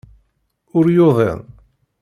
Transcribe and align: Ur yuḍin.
Ur 0.77 0.85
yuḍin. 0.95 1.41